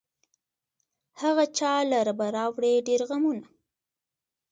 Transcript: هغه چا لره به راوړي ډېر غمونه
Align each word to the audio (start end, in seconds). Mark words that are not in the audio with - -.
هغه 1.21 1.45
چا 1.57 1.73
لره 1.91 2.13
به 2.19 2.25
راوړي 2.35 2.73
ډېر 2.87 3.01
غمونه 3.09 3.43